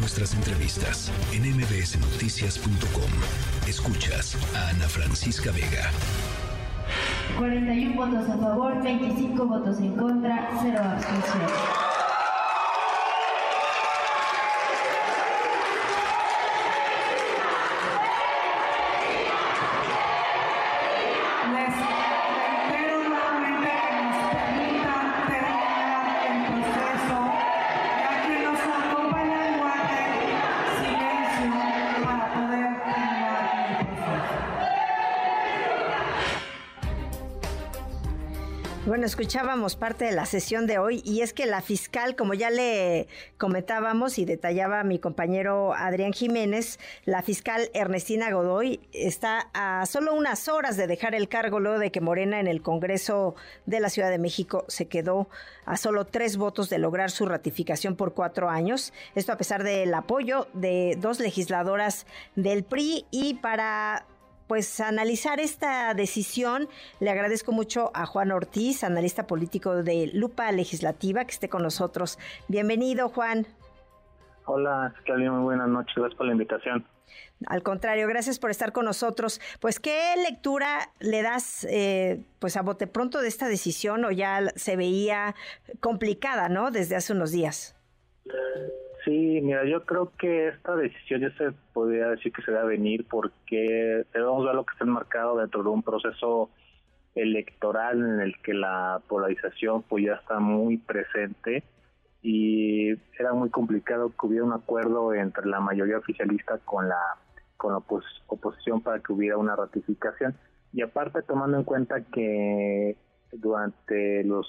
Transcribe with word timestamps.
nuestras 0.00 0.34
entrevistas 0.34 1.12
en 1.32 1.42
mbsnoticias.com. 1.56 3.10
Escuchas 3.68 4.36
a 4.56 4.70
Ana 4.70 4.88
Francisca 4.88 5.52
Vega. 5.52 5.90
41 7.38 7.94
votos 7.94 8.28
a 8.28 8.38
favor, 8.38 8.82
25 8.82 9.44
votos 9.44 9.78
en 9.78 9.94
contra, 9.96 10.50
0 10.62 10.78
abstenciones. 10.82 11.89
Bueno, 38.90 39.06
escuchábamos 39.06 39.76
parte 39.76 40.06
de 40.06 40.10
la 40.10 40.26
sesión 40.26 40.66
de 40.66 40.78
hoy 40.78 41.00
y 41.04 41.20
es 41.20 41.32
que 41.32 41.46
la 41.46 41.62
fiscal, 41.62 42.16
como 42.16 42.34
ya 42.34 42.50
le 42.50 43.06
comentábamos 43.38 44.18
y 44.18 44.24
detallaba 44.24 44.82
mi 44.82 44.98
compañero 44.98 45.74
Adrián 45.74 46.12
Jiménez, 46.12 46.80
la 47.04 47.22
fiscal 47.22 47.70
Ernestina 47.72 48.32
Godoy 48.32 48.80
está 48.92 49.48
a 49.54 49.86
solo 49.86 50.12
unas 50.12 50.48
horas 50.48 50.76
de 50.76 50.88
dejar 50.88 51.14
el 51.14 51.28
cargo 51.28 51.60
luego 51.60 51.78
de 51.78 51.92
que 51.92 52.00
Morena 52.00 52.40
en 52.40 52.48
el 52.48 52.62
Congreso 52.62 53.36
de 53.64 53.78
la 53.78 53.90
Ciudad 53.90 54.10
de 54.10 54.18
México 54.18 54.64
se 54.66 54.88
quedó 54.88 55.28
a 55.66 55.76
solo 55.76 56.04
tres 56.04 56.36
votos 56.36 56.68
de 56.68 56.78
lograr 56.78 57.12
su 57.12 57.26
ratificación 57.26 57.94
por 57.94 58.12
cuatro 58.12 58.50
años. 58.50 58.92
Esto 59.14 59.30
a 59.30 59.38
pesar 59.38 59.62
del 59.62 59.94
apoyo 59.94 60.48
de 60.52 60.98
dos 60.98 61.20
legisladoras 61.20 62.06
del 62.34 62.64
PRI 62.64 63.06
y 63.12 63.34
para 63.34 64.04
pues 64.50 64.80
analizar 64.80 65.38
esta 65.38 65.94
decisión. 65.94 66.68
Le 66.98 67.08
agradezco 67.10 67.52
mucho 67.52 67.92
a 67.94 68.04
Juan 68.04 68.32
Ortiz, 68.32 68.82
analista 68.82 69.28
político 69.28 69.84
de 69.84 70.10
Lupa 70.12 70.50
Legislativa, 70.50 71.24
que 71.24 71.30
esté 71.30 71.48
con 71.48 71.62
nosotros. 71.62 72.18
Bienvenido, 72.48 73.10
Juan. 73.10 73.46
Hola, 74.46 74.92
Claudia, 75.04 75.30
muy 75.30 75.44
buenas 75.44 75.68
noches. 75.68 75.94
Gracias 75.94 76.16
por 76.16 76.26
la 76.26 76.32
invitación. 76.32 76.84
Al 77.46 77.62
contrario, 77.62 78.08
gracias 78.08 78.40
por 78.40 78.50
estar 78.50 78.72
con 78.72 78.86
nosotros. 78.86 79.40
Pues, 79.60 79.78
¿qué 79.78 80.14
lectura 80.28 80.90
le 80.98 81.22
das, 81.22 81.64
eh, 81.70 82.24
pues, 82.40 82.56
a 82.56 82.62
bote 82.62 82.88
pronto 82.88 83.20
de 83.20 83.28
esta 83.28 83.46
decisión 83.46 84.04
o 84.04 84.10
ya 84.10 84.50
se 84.56 84.74
veía 84.74 85.36
complicada, 85.78 86.48
¿no? 86.48 86.72
Desde 86.72 86.96
hace 86.96 87.12
unos 87.12 87.30
días. 87.30 87.76
Sí, 89.04 89.40
mira, 89.42 89.64
yo 89.64 89.84
creo 89.84 90.12
que 90.18 90.48
esta 90.48 90.76
decisión 90.76 91.22
ya 91.22 91.30
se 91.36 91.52
podría 91.72 92.08
decir 92.08 92.32
que 92.32 92.42
se 92.42 92.52
va 92.52 92.60
a 92.60 92.64
venir 92.64 93.06
porque 93.08 94.04
debemos 94.12 94.44
ver 94.44 94.54
lo 94.54 94.66
que 94.66 94.72
está 94.72 94.84
enmarcado 94.84 95.38
dentro 95.38 95.62
de 95.62 95.68
un 95.70 95.82
proceso 95.82 96.50
electoral 97.14 97.98
en 97.98 98.20
el 98.20 98.40
que 98.42 98.54
la 98.54 99.00
polarización 99.08 99.82
pues 99.82 100.04
ya 100.04 100.14
está 100.14 100.38
muy 100.38 100.76
presente 100.78 101.64
y 102.22 102.90
era 103.18 103.32
muy 103.32 103.48
complicado 103.50 104.10
que 104.10 104.26
hubiera 104.26 104.44
un 104.44 104.52
acuerdo 104.52 105.14
entre 105.14 105.46
la 105.46 105.60
mayoría 105.60 105.98
oficialista 105.98 106.58
con 106.58 106.88
la 106.88 107.00
con 107.56 107.72
la 107.72 107.82
oposición 108.26 108.80
para 108.80 109.00
que 109.00 109.12
hubiera 109.12 109.36
una 109.36 109.54
ratificación. 109.54 110.34
Y 110.72 110.80
aparte 110.80 111.20
tomando 111.22 111.58
en 111.58 111.64
cuenta 111.64 112.00
que 112.04 112.96
durante 113.32 114.24
los 114.24 114.46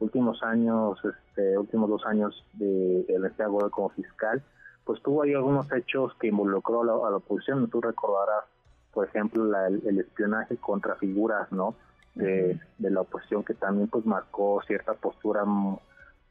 últimos 0.00 0.42
años, 0.42 0.98
este, 1.04 1.56
últimos 1.56 1.88
dos 1.88 2.04
años 2.06 2.44
de, 2.54 3.04
de 3.04 3.14
Ernestina 3.14 3.48
como 3.70 3.90
fiscal, 3.90 4.42
pues 4.84 5.00
tuvo 5.02 5.22
ahí 5.22 5.34
algunos 5.34 5.70
hechos 5.72 6.12
que 6.18 6.28
involucró 6.28 6.82
a 6.82 7.10
la, 7.10 7.16
oposición. 7.16 7.68
Tú 7.70 7.80
recordarás, 7.80 8.44
por 8.92 9.06
ejemplo, 9.06 9.44
el, 9.66 10.00
espionaje 10.00 10.56
contra 10.56 10.96
figuras, 10.96 11.50
¿no? 11.52 11.74
De, 12.14 12.58
la 12.78 13.02
oposición 13.02 13.44
que 13.44 13.54
también 13.54 13.86
pues 13.88 14.04
marcó 14.04 14.60
cierta 14.66 14.94
postura 14.94 15.44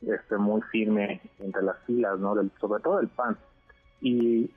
este, 0.02 0.38
muy 0.38 0.62
firme 0.64 1.22
entre 1.40 1.62
las 1.62 1.78
filas, 1.86 2.20
¿no? 2.20 2.36
Del, 2.36 2.52
sobre 2.60 2.82
todo 2.84 3.00
el 3.00 3.08
PAN. 3.08 3.38
Y, 4.02 4.52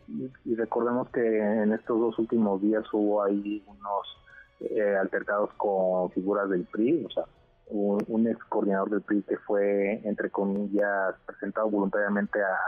recordemos 0.57 1.09
que 1.11 1.39
en 1.39 1.73
estos 1.73 2.01
dos 2.01 2.19
últimos 2.19 2.61
días 2.61 2.85
hubo 2.93 3.23
ahí 3.23 3.63
unos 3.67 4.19
eh, 4.61 4.97
altercados 5.01 5.51
con 5.57 6.11
figuras 6.11 6.49
del 6.49 6.65
PRI, 6.65 7.05
o 7.05 7.11
sea, 7.11 7.25
un, 7.73 8.27
ex 8.29 8.39
coordinador 8.45 8.91
del 8.91 9.03
PRI 9.03 9.23
que 9.23 9.39
fue, 9.39 10.01
entre 10.05 10.31
comillas, 10.31 11.15
presentado 11.27 11.71
voluntariamente 11.71 12.41
a, 12.43 12.59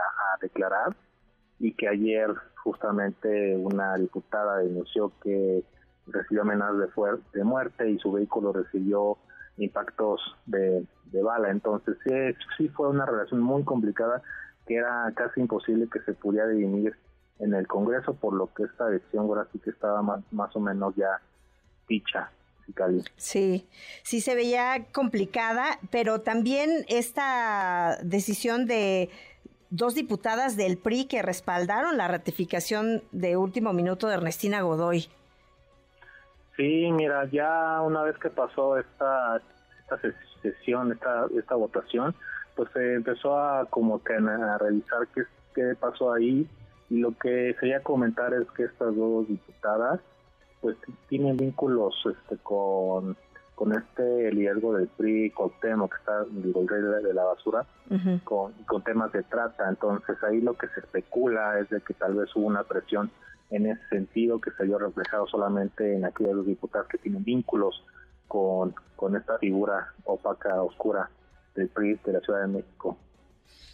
declarar 0.41 0.93
y 1.59 1.71
que 1.73 1.87
ayer 1.87 2.29
justamente 2.61 3.55
una 3.55 3.95
diputada 3.95 4.57
denunció 4.57 5.13
que 5.23 5.63
recibió 6.07 6.41
amenazas 6.41 6.77
de, 6.77 7.39
de 7.39 7.43
muerte 7.45 7.89
y 7.89 7.97
su 7.99 8.11
vehículo 8.11 8.51
recibió 8.51 9.17
impactos 9.57 10.19
de, 10.45 10.85
bala. 11.23 11.49
Entonces 11.49 11.95
sí, 12.03 12.11
sí 12.57 12.67
fue 12.69 12.89
una 12.89 13.05
relación 13.05 13.41
muy 13.41 13.63
complicada 13.63 14.21
que 14.67 14.75
era 14.75 15.09
casi 15.15 15.39
imposible 15.39 15.87
que 15.89 16.01
se 16.01 16.13
pudiera 16.13 16.47
dirimir 16.49 16.93
en 17.39 17.53
el 17.53 17.65
Congreso, 17.65 18.13
por 18.15 18.33
lo 18.33 18.53
que 18.53 18.63
esta 18.63 18.87
decisión 18.87 19.25
ahora 19.25 19.47
sí 19.53 19.59
que 19.59 19.69
estaba 19.69 20.01
más, 20.01 20.21
más 20.33 20.53
o 20.55 20.59
menos 20.59 20.93
ya 20.95 21.21
dicha. 21.87 22.29
Sí, 23.15 23.67
sí 24.03 24.21
se 24.21 24.35
veía 24.35 24.87
complicada, 24.91 25.79
pero 25.91 26.21
también 26.21 26.85
esta 26.87 27.97
decisión 28.03 28.65
de 28.65 29.09
dos 29.69 29.95
diputadas 29.95 30.57
del 30.57 30.77
PRI 30.77 31.05
que 31.05 31.21
respaldaron 31.21 31.97
la 31.97 32.07
ratificación 32.07 33.03
de 33.11 33.37
último 33.37 33.73
minuto 33.73 34.07
de 34.07 34.15
Ernestina 34.15 34.61
Godoy. 34.61 35.07
Sí, 36.55 36.89
mira, 36.91 37.25
ya 37.31 37.81
una 37.81 38.03
vez 38.03 38.17
que 38.17 38.29
pasó 38.29 38.77
esta, 38.77 39.41
esta 39.81 39.99
sesión, 40.41 40.91
esta, 40.91 41.25
esta 41.37 41.55
votación, 41.55 42.15
pues 42.55 42.69
se 42.73 42.93
empezó 42.93 43.37
a 43.37 43.65
como 43.65 44.01
que 44.03 44.13
a 44.13 44.57
revisar 44.57 45.07
qué, 45.13 45.23
qué 45.53 45.75
pasó 45.75 46.13
ahí 46.13 46.47
y 46.89 46.99
lo 46.99 47.11
que 47.17 47.55
quería 47.59 47.81
comentar 47.81 48.33
es 48.33 48.49
que 48.51 48.63
estas 48.63 48.95
dos 48.95 49.27
diputadas 49.27 49.99
pues 50.61 50.77
tienen 51.07 51.37
vínculos 51.37 51.95
este 52.05 52.37
con, 52.37 53.15
con 53.55 53.73
este 53.73 54.31
liderazgo 54.31 54.73
del 54.73 54.87
PRI, 54.87 55.33
Temo, 55.61 55.89
que 55.89 55.97
está, 55.97 56.23
digo, 56.29 56.61
el 56.61 56.67
rey 56.67 56.81
de, 57.03 57.13
la 57.13 57.23
basura, 57.23 57.65
con, 58.23 58.53
con 58.65 58.83
temas 58.83 59.11
de 59.11 59.23
trata. 59.23 59.69
Entonces 59.69 60.17
ahí 60.23 60.41
lo 60.41 60.55
que 60.55 60.67
se 60.69 60.81
especula 60.81 61.59
es 61.59 61.69
de 61.69 61.81
que 61.81 61.93
tal 61.93 62.15
vez 62.15 62.35
hubo 62.35 62.47
una 62.47 62.63
presión 62.63 63.11
en 63.51 63.67
ese 63.67 63.87
sentido 63.89 64.41
que 64.41 64.51
se 64.51 64.63
vio 64.63 64.79
reflejado 64.79 65.27
solamente 65.27 65.95
en 65.95 66.05
aquellos 66.05 66.45
diputados 66.45 66.87
que 66.87 66.97
tienen 66.97 67.23
vínculos 67.23 67.83
con, 68.27 68.73
con 68.95 69.15
esta 69.15 69.37
figura 69.37 69.93
opaca, 70.03 70.61
oscura 70.61 71.09
del 71.55 71.69
PRI 71.69 71.99
de 72.05 72.13
la 72.13 72.19
Ciudad 72.21 72.41
de 72.41 72.47
México. 72.47 72.97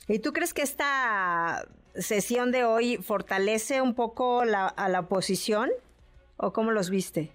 ¿Y 0.08 0.20
tú 0.20 0.34
crees 0.34 0.54
que 0.54 0.62
esta 0.62 1.64
sesión 1.96 2.52
de 2.52 2.66
hoy 2.66 2.98
fortalece 2.98 3.82
un 3.82 3.96
poco 3.96 4.46
la, 4.46 4.68
a 4.68 4.90
la 4.90 5.02
oposición? 5.02 5.70
¿O 6.38 6.52
cómo 6.52 6.72
los 6.72 6.90
viste? 6.90 7.32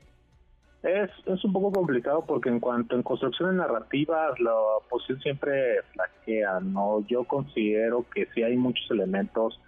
Es, 0.82 1.10
es 1.26 1.44
un 1.44 1.52
poco 1.52 1.72
complicado 1.72 2.24
porque 2.26 2.48
en 2.48 2.60
cuanto 2.60 2.94
en 2.94 3.02
construcciones 3.02 3.56
narrativas 3.56 4.38
la 4.38 4.54
oposición 4.54 5.20
siempre 5.20 5.82
flaquea, 5.92 6.60
¿no? 6.60 7.04
Yo 7.06 7.24
considero 7.24 8.04
que 8.14 8.26
sí 8.34 8.42
hay 8.42 8.56
muchos 8.56 8.88
elementos 8.90 9.60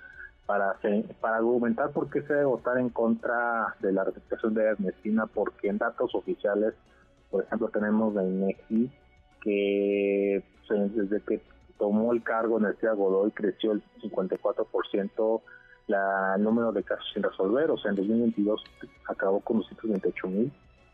para, 0.46 0.76
para 1.20 1.36
argumentar 1.36 1.90
por 1.90 2.08
qué 2.08 2.22
se 2.22 2.32
debe 2.32 2.46
votar 2.46 2.78
en 2.78 2.88
contra 2.88 3.74
de 3.80 3.92
la 3.92 4.04
ratificación 4.04 4.54
de 4.54 4.64
Ernestina, 4.64 5.26
porque 5.26 5.68
en 5.68 5.78
datos 5.78 6.14
oficiales, 6.14 6.74
por 7.30 7.44
ejemplo, 7.44 7.68
tenemos 7.68 8.14
de 8.14 8.24
INEGI 8.24 8.90
que 9.42 10.42
desde 10.70 11.20
que 11.20 11.42
tomó 11.78 12.12
el 12.12 12.22
cargo 12.22 12.58
Energía 12.58 12.92
Godoy 12.92 13.30
creció 13.32 13.72
el 13.72 13.82
54% 14.02 15.42
la, 15.88 16.36
número 16.38 16.70
de 16.72 16.82
casos 16.82 17.06
sin 17.12 17.22
resolver, 17.22 17.70
o 17.70 17.78
sea, 17.78 17.90
en 17.90 17.96
2022 17.96 18.62
acabó 19.08 19.40
con 19.40 19.58
228 19.58 20.28
mil 20.28 20.52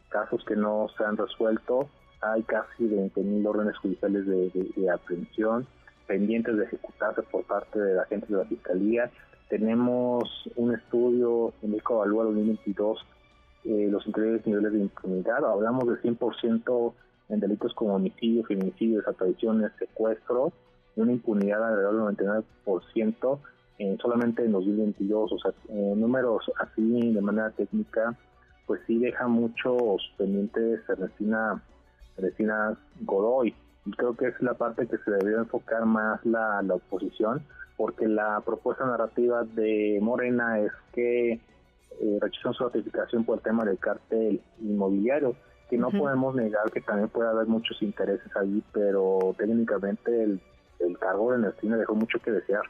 casos 0.08 0.44
que 0.44 0.54
no 0.54 0.86
se 0.96 1.04
han 1.04 1.16
resuelto, 1.16 1.88
hay 2.20 2.42
casi 2.44 2.86
20 2.86 3.20
mil 3.20 3.46
órdenes 3.46 3.76
judiciales 3.78 4.26
de, 4.26 4.90
aprehensión 4.90 5.66
pendientes 6.06 6.56
de 6.56 6.64
ejecutarse 6.64 7.22
por 7.22 7.44
parte 7.44 7.78
de 7.78 7.94
la 7.94 8.04
gente 8.04 8.26
de 8.28 8.38
la 8.38 8.44
Fiscalía. 8.44 9.10
Tenemos 9.48 10.24
un 10.56 10.74
estudio 10.74 11.52
en 11.62 11.72
que 11.72 11.80
evalúa 11.90 12.24
2022 12.24 13.06
eh, 13.64 13.88
los 13.90 14.06
increíbles 14.06 14.46
niveles 14.46 14.72
de 14.72 14.80
impunidad. 14.80 15.44
Hablamos 15.44 15.88
de 15.88 15.94
100% 16.02 16.92
en 17.30 17.40
delitos 17.40 17.72
como 17.74 17.94
homicidio, 17.94 18.44
feminicidio, 18.44 18.98
desapariciones, 18.98 19.72
secuestro, 19.78 20.52
una 20.96 21.12
impunidad 21.12 21.66
alrededor 21.66 22.14
del 22.16 22.44
99% 22.62 23.38
solamente 24.00 24.44
en 24.44 24.52
2022, 24.52 25.32
o 25.32 25.38
sea, 25.38 25.52
números 25.68 26.50
así 26.60 27.12
de 27.12 27.20
manera 27.20 27.50
técnica, 27.50 28.16
pues 28.66 28.80
sí 28.86 28.98
deja 28.98 29.26
muchos 29.26 30.12
pendientes 30.16 30.80
Ernestina, 30.88 31.62
Ernestina 32.16 32.78
Godoy. 33.00 33.54
Y 33.86 33.90
creo 33.92 34.16
que 34.16 34.28
es 34.28 34.40
la 34.40 34.54
parte 34.54 34.86
que 34.86 34.96
se 34.98 35.10
debería 35.10 35.38
enfocar 35.38 35.84
más 35.84 36.24
la, 36.24 36.62
la 36.62 36.74
oposición 36.74 37.42
porque 37.76 38.06
la 38.06 38.40
propuesta 38.40 38.86
narrativa 38.86 39.44
de 39.44 39.98
Morena 40.00 40.60
es 40.60 40.72
que 40.92 41.32
eh, 41.32 42.18
rechazan 42.20 42.54
su 42.54 42.64
ratificación 42.64 43.24
por 43.24 43.38
el 43.38 43.42
tema 43.42 43.64
del 43.64 43.78
cártel 43.78 44.40
inmobiliario, 44.60 45.36
que 45.68 45.78
no 45.78 45.90
podemos 45.90 46.34
negar 46.34 46.70
que 46.70 46.80
también 46.80 47.08
puede 47.08 47.30
haber 47.30 47.46
muchos 47.46 47.80
intereses 47.82 48.30
ahí, 48.36 48.62
pero 48.72 49.34
técnicamente 49.36 50.22
el, 50.22 50.40
el 50.80 50.98
cargo 50.98 51.30
de 51.30 51.38
Ernestina 51.38 51.76
dejó 51.76 51.94
mucho 51.94 52.18
que 52.20 52.30
desear. 52.30 52.62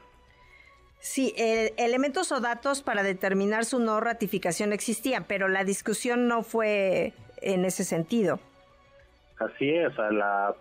Sí, 1.05 1.35
elementos 1.37 2.31
o 2.31 2.41
datos 2.41 2.81
para 2.81 3.03
determinar 3.03 3.63
su 3.63 3.77
no 3.77 3.99
ratificación 3.99 4.73
existían, 4.73 5.23
pero 5.27 5.47
la 5.47 5.63
discusión 5.63 6.27
no 6.27 6.41
fue 6.41 7.13
en 7.43 7.63
ese 7.63 7.83
sentido. 7.83 8.39
Así 9.37 9.69
es, 9.69 9.93
la, 9.97 10.55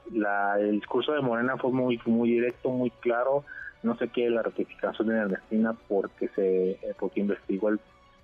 el 0.61 0.81
discurso 0.81 1.13
de 1.13 1.23
Morena 1.23 1.57
fue 1.57 1.73
muy 1.73 1.99
muy 2.05 2.29
directo, 2.29 2.69
muy 2.69 2.91
claro. 2.91 3.43
No 3.83 3.97
se 3.97 4.09
quiere 4.09 4.33
la 4.33 4.43
ratificación 4.43 5.09
de 5.09 5.17
Ernestina 5.17 5.75
porque 5.89 6.29
se 6.35 6.73
eh, 6.73 6.95
porque 6.99 7.21
investigó 7.21 7.71
el, 7.71 7.81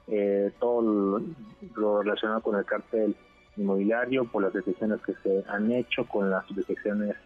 eh, 0.08 0.52
todo 0.60 1.22
lo, 1.74 2.02
relacionado 2.02 2.42
con 2.42 2.54
el 2.58 2.66
cártel 2.66 3.16
inmobiliario, 3.56 4.26
por 4.26 4.42
las 4.42 4.52
decisiones 4.52 5.00
que 5.00 5.14
se 5.22 5.42
han 5.48 5.72
hecho, 5.72 6.04
con 6.06 6.28
las 6.28 6.44
decisiones 6.54 7.16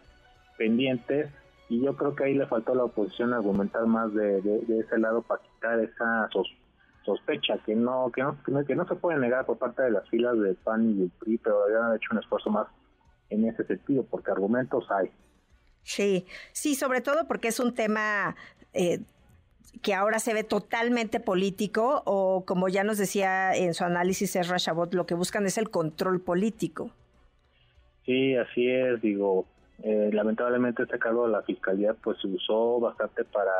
pendientes. 0.57 1.29
Y 1.69 1.83
yo 1.83 1.95
creo 1.95 2.15
que 2.15 2.25
ahí 2.25 2.33
le 2.35 2.45
faltó 2.45 2.73
a 2.73 2.75
la 2.75 2.83
oposición 2.83 3.33
argumentar 3.33 3.85
más 3.85 4.13
de, 4.13 4.39
ese 4.67 4.97
lado 4.99 5.21
para 5.23 5.41
quitar 5.41 5.79
esa 5.79 6.29
sospecha 7.03 7.57
que 7.65 7.75
no, 7.75 8.11
que 8.13 8.21
no 8.21 8.65
que 8.65 8.75
no 8.75 8.87
se 8.87 8.95
puede 8.95 9.19
negar 9.19 9.45
por 9.45 9.57
parte 9.57 9.83
de 9.83 9.91
las 9.91 10.07
filas 10.09 10.39
del 10.39 10.55
PAN 10.55 10.91
y 10.91 10.93
del 10.99 11.11
PRI, 11.11 11.37
pero 11.39 11.63
habían 11.63 11.95
hecho 11.95 12.09
un 12.11 12.19
esfuerzo 12.19 12.49
más 12.49 12.67
en 13.29 13.47
ese 13.47 13.65
sentido, 13.65 14.03
porque 14.03 14.31
argumentos 14.31 14.85
hay. 14.91 15.11
Sí, 15.83 16.25
sí, 16.51 16.75
sobre 16.75 17.01
todo 17.01 17.27
porque 17.27 17.47
es 17.47 17.59
un 17.59 17.73
tema 17.73 18.35
eh, 18.73 18.99
que 19.81 19.93
ahora 19.93 20.19
se 20.19 20.33
ve 20.33 20.43
totalmente 20.43 21.19
político 21.19 22.01
o 22.05 22.43
como 22.45 22.69
ya 22.69 22.83
nos 22.83 22.97
decía 22.97 23.55
en 23.55 23.73
su 23.73 23.83
análisis 23.83 24.35
Ezra 24.35 24.57
Chabot, 24.57 24.93
lo 24.93 25.05
que 25.05 25.13
buscan 25.13 25.45
es 25.45 25.57
el 25.57 25.69
control 25.69 26.21
político. 26.21 26.91
Sí, 28.05 28.35
así 28.35 28.69
es, 28.69 29.01
digo, 29.01 29.45
eh, 29.83 30.09
lamentablemente 30.13 30.83
este 30.83 30.99
cargo 30.99 31.25
de 31.25 31.33
la 31.33 31.41
fiscalía 31.43 31.93
pues 31.93 32.17
se 32.21 32.27
usó 32.27 32.79
bastante 32.79 33.23
para 33.25 33.51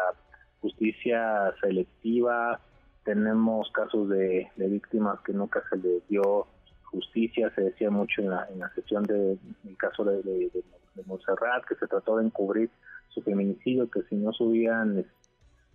justicia 0.61 1.53
selectiva, 1.61 2.59
tenemos 3.03 3.69
casos 3.71 4.09
de, 4.09 4.49
de 4.55 4.67
víctimas 4.67 5.19
que 5.21 5.33
nunca 5.33 5.61
se 5.69 5.77
les 5.77 6.07
dio 6.07 6.47
justicia, 6.83 7.51
se 7.53 7.61
decía 7.61 7.89
mucho 7.89 8.21
en 8.21 8.29
la, 8.29 8.71
sesión 8.73 9.03
del 9.03 9.37
de, 9.63 9.75
caso 9.75 10.03
de, 10.03 10.21
de, 10.23 10.51
de, 10.53 11.03
Montserrat, 11.05 11.65
que 11.65 11.75
se 11.75 11.87
trató 11.87 12.17
de 12.17 12.25
encubrir 12.25 12.69
su 13.09 13.21
feminicidio, 13.21 13.89
que 13.89 14.01
si 14.03 14.15
no 14.15 14.31
subían, 14.31 15.05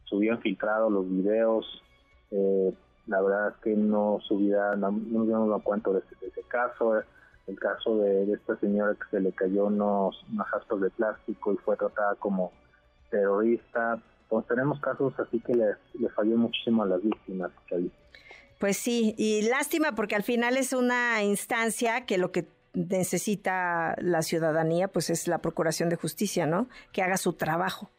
subían 0.04 0.40
filtrado 0.40 0.88
los 0.88 1.08
videos, 1.08 1.82
eh, 2.30 2.72
la 3.06 3.20
verdad 3.20 3.48
es 3.48 3.56
que 3.62 3.76
no 3.76 4.18
subía, 4.26 4.76
no, 4.76 4.90
nos 4.92 5.26
dimos 5.26 5.62
cuenta 5.62 5.90
de, 5.90 5.98
ese 5.98 6.42
caso, 6.48 7.02
el 7.46 7.58
caso 7.58 7.98
de, 7.98 8.32
esta 8.32 8.56
señora 8.56 8.94
que 8.94 9.08
se 9.10 9.20
le 9.20 9.32
cayó 9.32 9.66
unos, 9.66 10.24
unos 10.30 10.80
de 10.80 10.90
plástico 10.90 11.52
y 11.52 11.56
fue 11.58 11.76
tratada 11.76 12.14
como 12.16 12.52
terrorista, 13.10 14.00
pues 14.28 14.46
tenemos 14.46 14.80
casos 14.80 15.12
así 15.18 15.40
que 15.40 15.54
le, 15.54 15.74
le 15.94 16.08
falló 16.10 16.36
muchísimo 16.36 16.84
a 16.84 16.86
las 16.86 17.02
víctimas 17.02 17.50
pues 18.60 18.76
sí, 18.76 19.14
y 19.16 19.48
lástima 19.48 19.94
porque 19.94 20.14
al 20.14 20.22
final 20.22 20.58
es 20.58 20.74
una 20.74 21.22
instancia 21.22 22.04
que 22.04 22.18
lo 22.18 22.30
que 22.30 22.44
necesita 22.74 23.96
la 24.02 24.20
ciudadanía 24.20 24.86
pues 24.88 25.08
es 25.08 25.26
la 25.28 25.38
procuración 25.38 25.88
de 25.88 25.96
justicia, 25.96 26.44
¿no? 26.44 26.68
Que 26.92 27.00
haga 27.00 27.16
su 27.16 27.32
trabajo. 27.32 27.90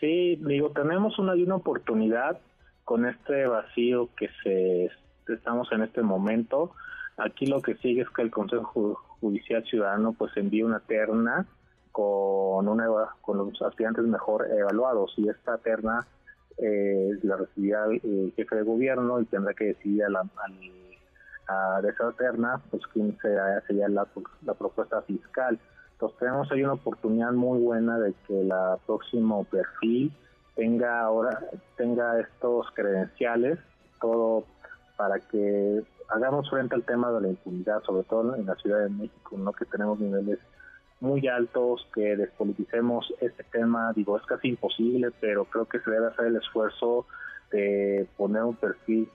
Sí, 0.00 0.36
digo, 0.36 0.70
tenemos 0.70 1.18
una, 1.18 1.34
una 1.34 1.56
oportunidad 1.56 2.40
con 2.84 3.04
este 3.04 3.46
vacío 3.46 4.08
que 4.16 4.30
se 4.42 4.90
estamos 5.30 5.70
en 5.72 5.82
este 5.82 6.00
momento. 6.00 6.72
Aquí 7.18 7.46
lo 7.46 7.60
que 7.60 7.74
sigue 7.76 8.02
es 8.02 8.10
que 8.10 8.22
el 8.22 8.30
Consejo 8.30 8.94
Judicial 9.20 9.64
Ciudadano 9.64 10.12
pues 10.12 10.36
envíe 10.36 10.62
una 10.62 10.80
terna 10.80 11.46
con 11.90 12.68
una 12.68 12.86
con 13.22 13.38
los 13.38 13.60
aspirantes 13.60 14.04
mejor 14.04 14.46
evaluados 14.48 15.12
y 15.16 15.28
esta 15.28 15.58
terna 15.58 16.06
eh, 16.58 17.18
la 17.22 17.36
recibirá 17.36 17.86
el 17.86 18.32
jefe 18.36 18.56
de 18.56 18.62
gobierno 18.62 19.20
y 19.20 19.24
tendrá 19.24 19.52
que 19.54 19.66
decidir 19.66 20.04
a, 20.04 20.08
la, 20.08 20.24
a, 21.48 21.80
de 21.82 21.88
esa 21.88 22.12
terna 22.12 22.60
pues 22.70 22.82
quién 22.92 23.18
será, 23.20 23.60
sería 23.66 23.88
la, 23.88 24.06
la 24.44 24.54
propuesta 24.54 25.02
fiscal. 25.02 25.58
Entonces 25.92 26.18
tenemos 26.20 26.52
ahí 26.52 26.62
una 26.62 26.74
oportunidad 26.74 27.32
muy 27.32 27.58
buena 27.58 27.98
de 27.98 28.14
que 28.28 28.44
la 28.44 28.78
próximo 28.86 29.42
perfil 29.44 30.12
tenga 30.54 31.00
ahora 31.00 31.40
tenga 31.76 32.20
estos 32.20 32.70
credenciales, 32.74 33.58
todo 34.00 34.44
para 34.96 35.18
que 35.18 35.82
hagamos 36.08 36.48
frente 36.50 36.74
al 36.74 36.84
tema 36.84 37.10
de 37.12 37.20
la 37.20 37.28
impunidad, 37.28 37.82
sobre 37.84 38.04
todo 38.04 38.34
en 38.34 38.46
la 38.46 38.54
Ciudad 38.56 38.80
de 38.80 38.90
México, 38.90 39.36
¿no? 39.36 39.52
que 39.52 39.64
tenemos 39.64 39.98
niveles 40.00 40.38
muy 41.00 41.26
altos, 41.28 41.86
que 41.94 42.16
despoliticemos 42.16 43.12
este 43.20 43.44
tema, 43.44 43.92
digo, 43.92 44.16
es 44.16 44.26
casi 44.26 44.48
imposible, 44.48 45.12
pero 45.20 45.44
creo 45.44 45.66
que 45.66 45.80
se 45.80 45.90
debe 45.90 46.08
hacer 46.08 46.26
el 46.26 46.36
esfuerzo 46.36 47.06
de 47.52 48.06
poner 48.16 48.42
un 48.42 48.56
perfil 48.56 49.08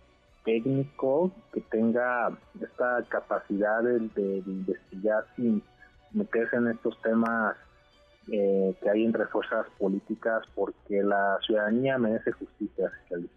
técnico 0.45 1.31
que 1.51 1.61
tenga 1.61 2.31
esta 2.61 3.03
capacidad 3.09 3.81
de, 3.83 4.43
investigar 4.45 5.25
sin 5.35 5.61
meterse 6.11 6.55
en 6.55 6.69
estos 6.69 6.99
temas 7.01 7.55
eh, 8.31 8.73
que 8.81 8.89
hay 8.89 9.03
entre 9.05 9.25
fuerzas 9.25 9.65
políticas 9.77 10.43
porque 10.55 11.03
la 11.03 11.37
ciudadanía 11.45 11.97
merece 11.97 12.31
justicia. 12.31 12.91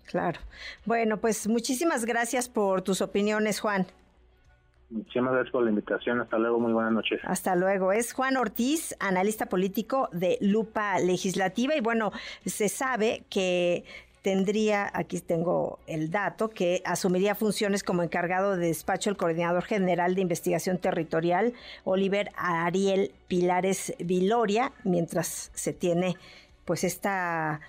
Claro. 0.07 0.41
Bueno, 0.85 1.17
pues 1.19 1.49
muchísimas 1.49 2.05
gracias 2.05 2.49
por 2.49 2.83
tus 2.83 3.01
opiniones, 3.01 3.61
Juan. 3.61 3.87
Muchísimas 4.89 5.33
gracias 5.33 5.53
por 5.53 5.65
la 5.65 5.71
invitación. 5.71 6.21
Hasta 6.21 6.39
luego, 6.39 6.61
muy 6.61 6.73
buenas 6.73 6.93
noches. 6.93 7.21
Hasta 7.25 7.57
luego. 7.57 7.91
Es 7.91 8.13
Juan 8.13 8.37
Ortiz, 8.37 8.95
analista 9.01 9.47
político 9.47 10.09
de 10.13 10.39
Lupa 10.41 11.01
Legislativa. 11.01 11.75
Y 11.75 11.81
bueno, 11.81 12.13
se 12.45 12.69
sabe 12.69 13.25
que 13.29 13.85
tendría, 14.27 14.91
aquí 14.93 15.21
tengo 15.21 15.79
el 15.87 16.11
dato, 16.11 16.51
que 16.51 16.83
asumiría 16.85 17.37
funciones 17.37 17.85
como 17.85 18.03
encargado 18.03 18.57
de 18.57 18.67
despacho 18.67 19.09
el 19.09 19.17
coordinador 19.17 19.63
general 19.63 20.17
de 20.17 20.21
investigación 20.21 20.79
territorial, 20.79 21.53
Oliver 21.85 22.33
Ariel 22.35 23.13
Pilares 23.29 23.95
Viloria, 24.01 24.73
mientras 24.83 25.53
se 25.55 25.73
tiene 25.73 26.17
pues 26.65 26.83
esta 26.83 27.61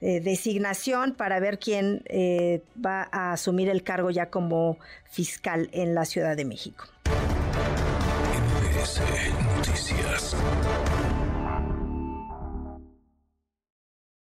eh, 0.00 0.20
designación 0.20 1.12
para 1.12 1.38
ver 1.38 1.58
quién 1.58 2.00
eh, 2.06 2.62
va 2.82 3.10
a 3.12 3.34
asumir 3.34 3.68
el 3.68 3.82
cargo 3.82 4.10
ya 4.10 4.30
como 4.30 4.78
fiscal 5.04 5.68
en 5.72 5.94
la 5.94 6.06
Ciudad 6.06 6.34
de 6.34 6.46
México. 6.46 6.86
Noticias. 9.54 10.34